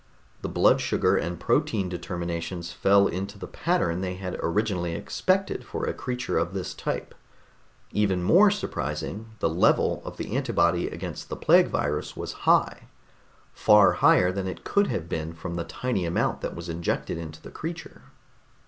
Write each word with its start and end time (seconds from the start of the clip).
The 0.41 0.49
blood 0.49 0.81
sugar 0.81 1.15
and 1.15 1.39
protein 1.39 1.87
determinations 1.87 2.71
fell 2.71 3.05
into 3.07 3.37
the 3.37 3.45
pattern 3.45 4.01
they 4.01 4.15
had 4.15 4.35
originally 4.41 4.95
expected 4.95 5.63
for 5.63 5.85
a 5.85 5.93
creature 5.93 6.39
of 6.39 6.55
this 6.55 6.73
type. 6.73 7.13
Even 7.91 8.23
more 8.23 8.49
surprising, 8.49 9.29
the 9.41 9.47
level 9.47 10.01
of 10.03 10.17
the 10.17 10.35
antibody 10.35 10.87
against 10.87 11.29
the 11.29 11.35
plague 11.35 11.67
virus 11.67 12.17
was 12.17 12.33
high 12.49 12.87
far 13.53 13.91
higher 13.91 14.31
than 14.31 14.47
it 14.47 14.63
could 14.63 14.87
have 14.87 15.07
been 15.07 15.33
from 15.33 15.53
the 15.53 15.63
tiny 15.65 16.07
amount 16.07 16.41
that 16.41 16.55
was 16.55 16.67
injected 16.67 17.19
into 17.19 17.39
the 17.39 17.51
creature. 17.51 18.01